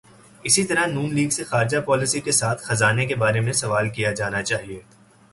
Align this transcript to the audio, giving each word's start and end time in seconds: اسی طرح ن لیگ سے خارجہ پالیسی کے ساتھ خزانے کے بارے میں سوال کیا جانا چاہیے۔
اسی 0.43 0.63
طرح 0.63 0.85
ن 0.85 1.13
لیگ 1.13 1.29
سے 1.29 1.43
خارجہ 1.43 1.77
پالیسی 1.77 2.19
کے 2.19 2.31
ساتھ 2.31 2.63
خزانے 2.63 3.05
کے 3.05 3.15
بارے 3.15 3.39
میں 3.39 3.53
سوال 3.53 3.89
کیا 3.89 4.11
جانا 4.11 4.41
چاہیے۔ 4.43 4.79